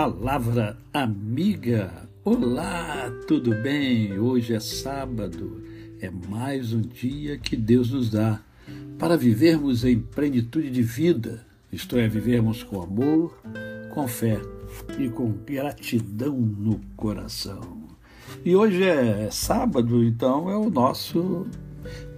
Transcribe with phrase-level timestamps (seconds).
[0.00, 2.08] Palavra amiga.
[2.24, 4.16] Olá, tudo bem?
[4.16, 5.60] Hoje é sábado.
[6.00, 8.40] É mais um dia que Deus nos dá
[8.96, 13.42] para vivermos em plenitude de vida, isto é, vivermos com amor,
[13.92, 14.40] com fé
[15.00, 17.88] e com gratidão no coração.
[18.44, 21.44] E hoje é sábado, então é o nosso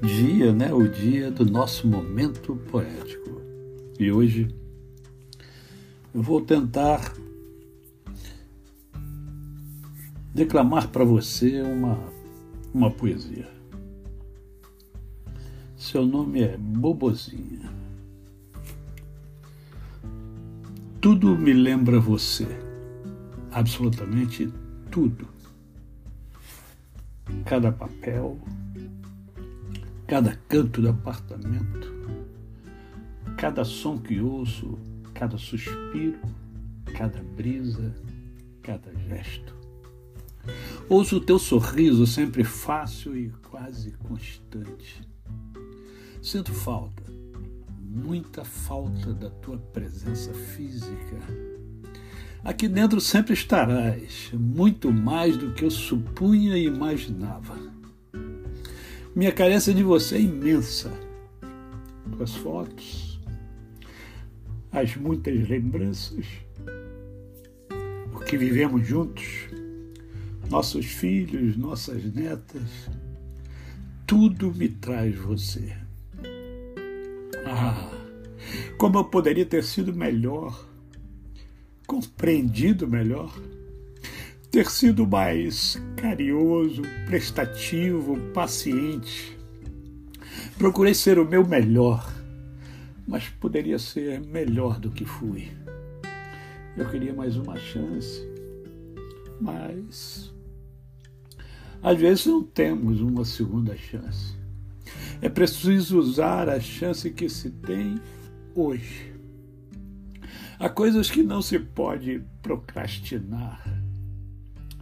[0.02, 0.70] dia, né?
[0.70, 3.40] O dia do nosso momento poético.
[3.98, 4.54] E hoje
[6.14, 7.14] eu vou tentar
[10.34, 11.98] declamar para você uma,
[12.72, 13.48] uma poesia.
[15.76, 17.70] Seu nome é Bobozinha.
[21.00, 22.46] Tudo me lembra você,
[23.50, 24.52] absolutamente
[24.90, 25.26] tudo.
[27.46, 28.38] Cada papel,
[30.06, 31.90] cada canto do apartamento,
[33.38, 34.78] cada som que ouço,
[35.14, 36.20] cada suspiro,
[36.94, 37.94] cada brisa,
[38.62, 39.59] cada gesto.
[40.88, 45.00] Ouço o teu sorriso sempre fácil e quase constante.
[46.22, 47.02] Sinto falta,
[47.80, 51.16] muita falta da tua presença física.
[52.42, 57.56] Aqui dentro sempre estarás, muito mais do que eu supunha e imaginava.
[59.14, 60.90] Minha carência de você é imensa.
[62.16, 63.20] Tuas fotos,
[64.72, 66.26] as muitas lembranças,
[68.14, 69.48] o que vivemos juntos
[70.50, 72.90] nossos filhos, nossas netas,
[74.04, 75.72] tudo me traz você.
[77.46, 77.88] Ah,
[78.76, 80.68] como eu poderia ter sido melhor,
[81.86, 83.32] compreendido melhor,
[84.50, 89.38] ter sido mais carinhoso, prestativo, paciente.
[90.58, 92.12] Procurei ser o meu melhor,
[93.06, 95.48] mas poderia ser melhor do que fui.
[96.76, 98.28] Eu queria mais uma chance,
[99.40, 100.32] mas
[101.82, 104.34] às vezes não temos uma segunda chance.
[105.22, 108.00] É preciso usar a chance que se tem
[108.54, 109.14] hoje.
[110.58, 113.62] Há coisas que não se pode procrastinar.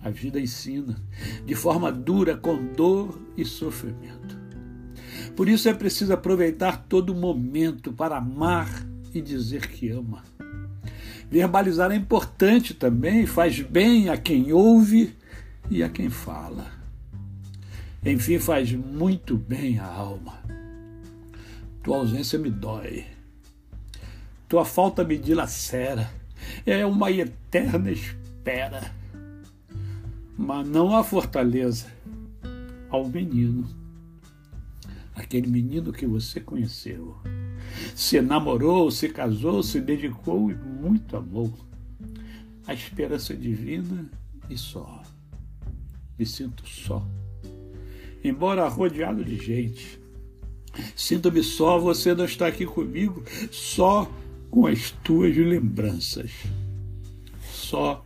[0.03, 1.01] A vida ensina
[1.45, 4.39] de forma dura, com dor e sofrimento.
[5.37, 8.69] Por isso é preciso aproveitar todo momento para amar
[9.15, 10.25] e dizer que ama.
[11.31, 15.15] Verbalizar é importante também, faz bem a quem ouve
[15.71, 16.78] e a quem fala.
[18.05, 20.39] Enfim, faz muito bem à alma.
[21.83, 23.05] Tua ausência me dói.
[24.49, 26.09] Tua falta me dilacera.
[26.65, 28.93] É uma eterna espera.
[30.37, 31.87] Mas não há fortaleza
[32.89, 33.69] ao menino.
[35.15, 37.17] Aquele menino que você conheceu.
[37.97, 41.53] Se namorou, se casou, se dedicou e muito amou.
[42.65, 44.09] A esperança divina
[44.49, 45.03] e só.
[46.17, 47.05] Me sinto só
[48.23, 50.01] embora rodeado de gente.
[50.95, 54.11] Sinto-me só, você não está aqui comigo, só
[54.51, 56.31] com as tuas lembranças.
[57.51, 58.05] Só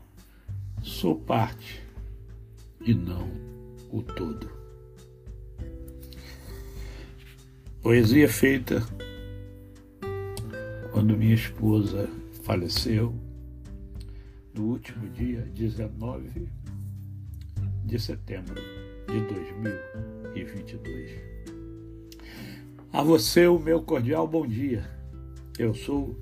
[0.82, 1.82] sou parte
[2.80, 3.30] e não
[3.90, 4.50] o todo.
[7.82, 8.86] Poesia feita
[10.92, 12.08] quando minha esposa
[12.44, 13.14] faleceu
[14.54, 16.48] no último dia 19
[17.84, 21.10] de setembro de 2022.
[22.92, 24.88] A você, o meu cordial bom dia.
[25.58, 26.16] Eu sou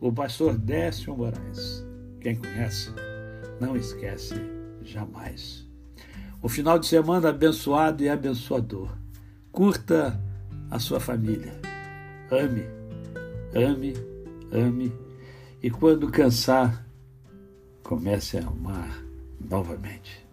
[0.00, 1.84] o pastor Décio Moraes.
[2.20, 2.90] Quem conhece,
[3.60, 4.34] não esquece
[4.82, 5.66] jamais.
[6.42, 8.90] O final de semana abençoado e abençoador.
[9.52, 10.20] Curta
[10.70, 11.52] a sua família.
[12.30, 12.64] Ame,
[13.54, 13.94] ame,
[14.52, 14.92] ame.
[15.62, 16.86] E quando cansar,
[17.82, 19.02] comece a amar
[19.38, 20.29] novamente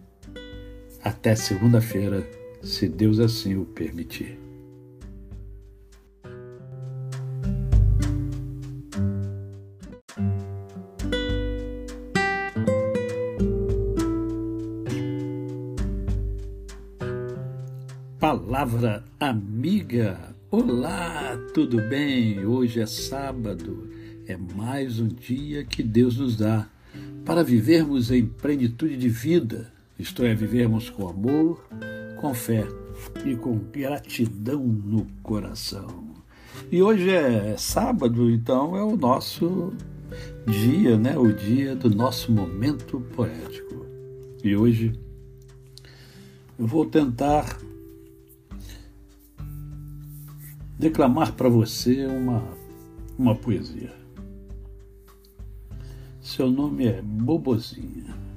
[1.08, 2.28] até segunda-feira,
[2.62, 4.38] se Deus assim o permitir.
[18.20, 20.34] Palavra amiga.
[20.50, 22.44] Olá, tudo bem?
[22.44, 23.88] Hoje é sábado.
[24.26, 26.68] É mais um dia que Deus nos dá
[27.24, 31.66] para vivermos em plenitude de vida isto é, vivermos com amor,
[32.20, 32.66] com fé
[33.24, 36.08] e com gratidão no coração.
[36.70, 39.72] E hoje é sábado, então é o nosso
[40.46, 41.16] dia, né?
[41.18, 43.86] O dia do nosso momento poético.
[44.44, 44.92] E hoje
[46.58, 47.58] eu vou tentar
[50.78, 52.42] declamar para você uma,
[53.18, 53.92] uma poesia.
[56.20, 58.27] Seu nome é Bobozinha.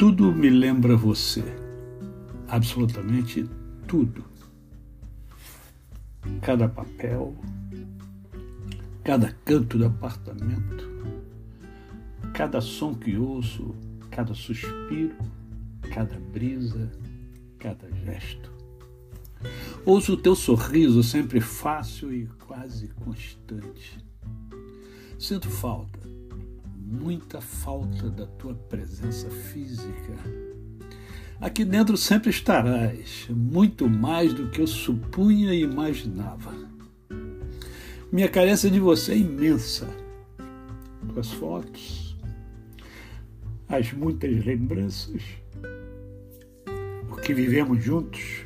[0.00, 1.44] Tudo me lembra você.
[2.48, 3.46] Absolutamente
[3.86, 4.24] tudo.
[6.40, 7.36] Cada papel,
[9.04, 10.88] cada canto do apartamento,
[12.32, 13.74] cada som que ouço,
[14.10, 15.18] cada suspiro,
[15.92, 16.90] cada brisa,
[17.58, 18.50] cada gesto.
[19.84, 23.98] Ouço o teu sorriso sempre fácil e quase constante.
[25.18, 25.99] Sinto falta,
[26.90, 30.14] muita falta da tua presença física.
[31.40, 36.52] Aqui dentro sempre estarás, muito mais do que eu supunha e imaginava.
[38.10, 39.88] Minha carência de você é imensa.
[41.14, 42.16] Tuas fotos,
[43.68, 45.22] as muitas lembranças,
[47.10, 48.44] o que vivemos juntos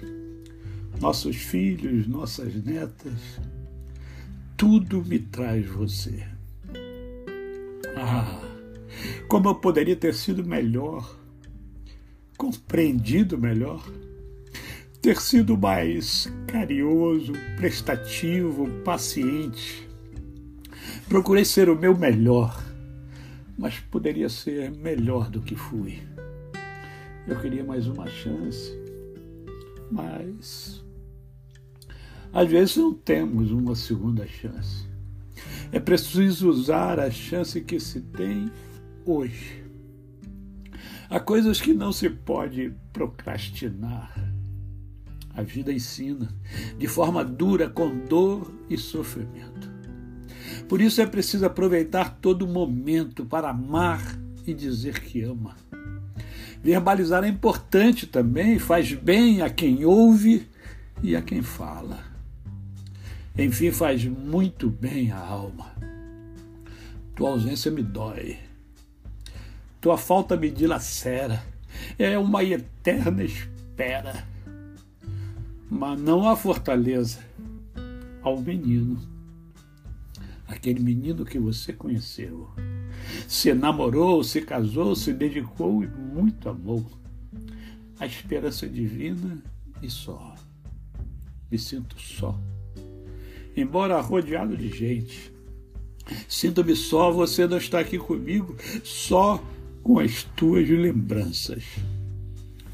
[1.00, 3.40] nossos filhos, nossas netas,
[4.56, 6.34] tudo me traz você.
[9.29, 11.19] Como eu poderia ter sido melhor,
[12.37, 13.85] compreendido melhor,
[15.01, 19.89] ter sido mais carinhoso, prestativo, paciente.
[21.09, 22.62] Procurei ser o meu melhor,
[23.59, 25.99] mas poderia ser melhor do que fui.
[27.27, 28.73] Eu queria mais uma chance,
[29.91, 30.83] mas
[32.33, 34.94] às vezes não temos uma segunda chance.
[35.75, 38.49] É preciso usar a chance que se tem
[39.05, 39.65] hoje.
[41.11, 44.15] Há coisas que não se pode procrastinar.
[45.35, 46.32] A vida ensina
[46.79, 49.69] de forma dura, com dor e sofrimento.
[50.69, 54.00] Por isso é preciso aproveitar todo momento para amar
[54.47, 55.56] e dizer que ama.
[56.62, 60.49] Verbalizar é importante também, faz bem a quem ouve
[61.03, 62.13] e a quem fala.
[63.37, 65.75] Enfim, faz muito bem à alma.
[67.17, 68.39] Tua ausência me dói.
[69.81, 71.45] Tua falta me dilacera.
[71.99, 74.25] É uma eterna espera.
[75.69, 77.19] Mas não há fortaleza
[78.23, 79.03] ao menino.
[80.47, 82.49] Aquele menino que você conheceu.
[83.27, 86.87] Se namorou, se casou, se dedicou e muito amou.
[87.99, 89.43] A esperança divina
[89.83, 90.37] e só.
[91.51, 92.39] Me sinto só
[93.56, 95.33] embora rodeado de gente.
[96.29, 99.43] Sinto-me só, você não está aqui comigo, só
[99.83, 101.65] com as tuas lembranças.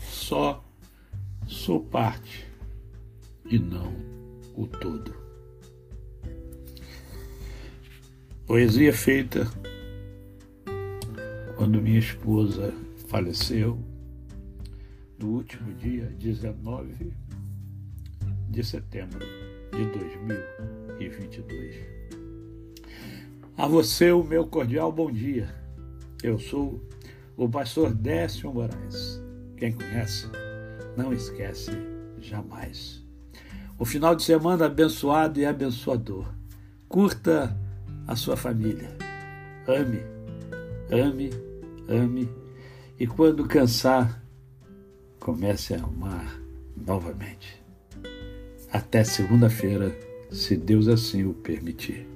[0.00, 0.64] Só
[1.46, 2.46] sou parte
[3.44, 3.94] e não
[4.56, 5.14] o todo.
[8.46, 9.48] Poesia feita
[11.56, 12.72] quando minha esposa
[13.06, 13.78] faleceu
[15.18, 17.12] no último dia 19
[18.48, 21.76] de setembro de 2022.
[23.56, 25.54] A você, o meu cordial bom dia.
[26.22, 26.80] Eu sou
[27.36, 29.22] o pastor Décio Moraes.
[29.56, 30.26] Quem conhece,
[30.96, 31.70] não esquece
[32.18, 33.02] jamais.
[33.78, 36.26] O final de semana abençoado e abençoador.
[36.88, 37.56] Curta
[38.06, 38.96] a sua família.
[39.66, 40.02] Ame,
[40.90, 41.30] ame,
[41.88, 42.28] ame.
[42.98, 44.22] E quando cansar,
[45.18, 46.40] comece a amar
[46.76, 47.59] novamente
[48.72, 49.94] até segunda-feira,
[50.30, 52.06] se Deus assim o permitir.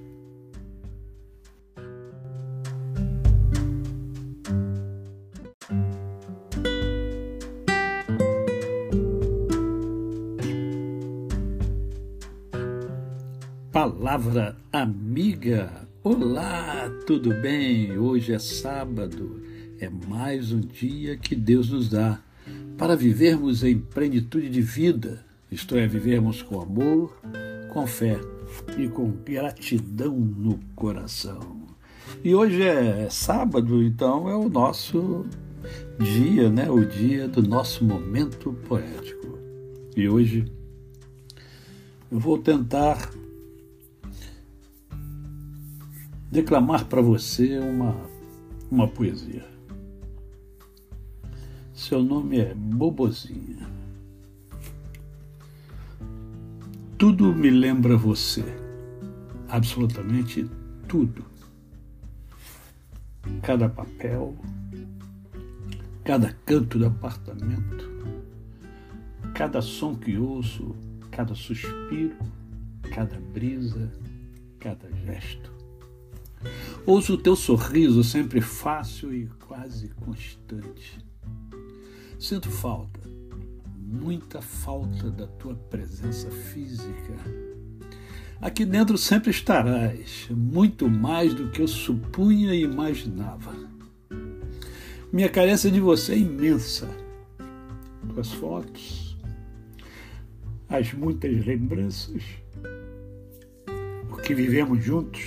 [13.73, 15.89] Palavra amiga.
[16.05, 17.99] Olá, tudo bem?
[17.99, 19.43] Hoje é sábado.
[19.81, 22.23] É mais um dia que Deus nos dá
[22.79, 25.25] para vivermos em plenitude de vida
[25.55, 27.17] isto é, vivermos com amor,
[27.73, 28.19] com fé
[28.77, 31.63] e com gratidão no coração.
[32.25, 35.25] E hoje é sábado, então é o nosso
[36.01, 36.69] dia, né?
[36.69, 39.39] O dia do nosso momento poético.
[39.97, 40.45] E hoje
[42.11, 43.13] eu vou tentar
[46.33, 47.95] declamar para você uma,
[48.69, 49.45] uma poesia.
[51.73, 53.84] Seu nome é Bobozinha.
[57.05, 58.43] Tudo me lembra você.
[59.47, 60.49] Absolutamente
[60.89, 61.23] tudo.
[63.43, 64.35] Cada papel,
[66.03, 67.91] cada canto do apartamento,
[69.35, 70.75] cada som que ouço,
[71.11, 72.17] cada suspiro,
[72.91, 73.93] cada brisa,
[74.59, 75.53] cada gesto.
[76.87, 80.99] Ouço o teu sorriso sempre fácil e quase constante.
[82.19, 83.04] Sinto falta
[83.85, 87.15] muita falta da tua presença física.
[88.41, 93.55] Aqui dentro sempre estarás, muito mais do que eu supunha e imaginava.
[95.13, 96.89] Minha carência de você é imensa.
[98.13, 99.17] Tuas fotos,
[100.69, 102.23] as muitas lembranças,
[104.11, 105.23] o que vivemos juntos,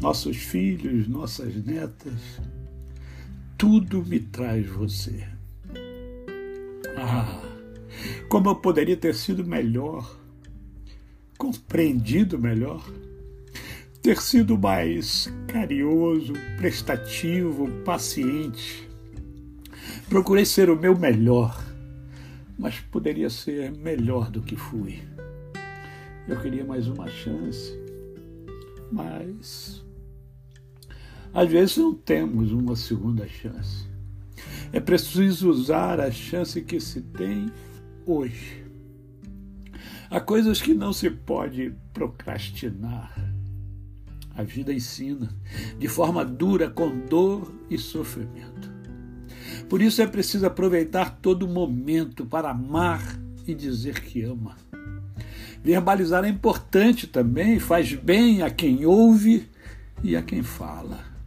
[0.00, 2.40] nossos filhos, nossas netas,
[3.56, 5.37] tudo me traz você.
[7.10, 7.40] Ah,
[8.28, 10.18] como eu poderia ter sido melhor
[11.38, 12.84] compreendido melhor,
[14.02, 18.88] ter sido mais carinhoso, prestativo, paciente.
[20.08, 21.64] Procurei ser o meu melhor,
[22.58, 25.00] mas poderia ser melhor do que fui.
[26.26, 27.72] Eu queria mais uma chance,
[28.90, 29.84] mas
[31.32, 33.87] às vezes não temos uma segunda chance.
[34.72, 37.50] É preciso usar a chance que se tem
[38.06, 38.64] hoje.
[40.10, 43.12] Há coisas que não se pode procrastinar.
[44.34, 45.34] A vida ensina
[45.78, 48.70] de forma dura, com dor e sofrimento.
[49.68, 53.02] Por isso é preciso aproveitar todo momento para amar
[53.46, 54.56] e dizer que ama.
[55.62, 59.48] Verbalizar é importante também, faz bem a quem ouve
[60.02, 61.17] e a quem fala.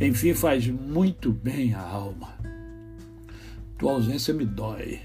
[0.00, 2.34] Enfim, faz muito bem à alma.
[3.78, 5.00] Tua ausência me dói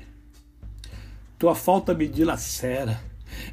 [1.37, 2.99] tua falta me dilacera,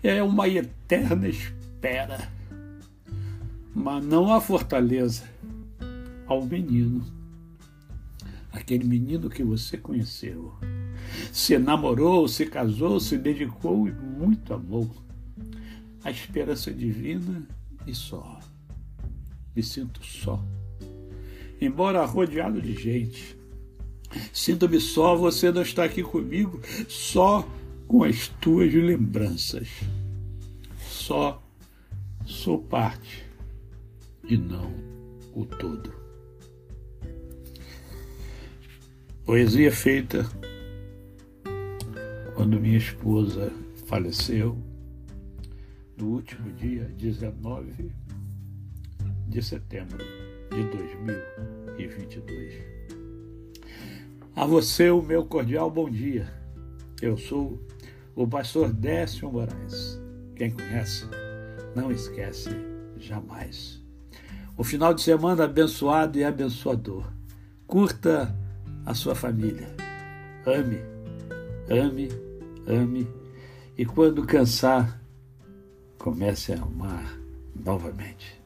[0.03, 2.31] é uma eterna espera.
[3.75, 5.25] Mas não a fortaleza,
[6.27, 7.05] ao menino.
[8.53, 10.55] Aquele menino que você conheceu.
[11.33, 14.91] Se namorou, se casou, se dedicou e muito amou.
[16.05, 17.47] A esperança divina
[17.87, 18.39] e só.
[19.57, 20.43] Me sinto só.
[21.63, 23.39] Embora rodeado de gente.
[24.33, 27.49] Sinto-me só, você não está aqui comigo, só
[27.87, 29.69] com as tuas lembranças.
[30.81, 31.41] Só
[32.27, 33.25] sou parte
[34.29, 34.75] e não
[35.33, 35.95] o todo.
[39.25, 40.29] Poesia feita
[42.35, 43.53] quando minha esposa
[43.87, 44.59] faleceu
[45.97, 47.93] no último dia 19
[49.29, 50.22] de setembro
[50.53, 52.55] de 2022.
[54.37, 56.31] A você o meu cordial bom dia.
[57.01, 57.59] Eu sou
[58.15, 59.99] o pastor Décio Moraes.
[60.37, 61.07] Quem conhece,
[61.75, 62.51] não esquece
[62.99, 63.83] jamais.
[64.57, 67.11] O final de semana abençoado e abençoador.
[67.67, 68.37] Curta
[68.85, 69.69] a sua família.
[70.45, 70.81] Ame,
[71.71, 72.11] ame,
[72.67, 73.09] ame.
[73.79, 75.01] E quando cansar,
[75.99, 77.19] comece a amar
[77.55, 78.42] novamente.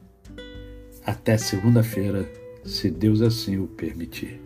[1.07, 2.29] Até segunda-feira,
[2.65, 4.41] se Deus assim o permitir.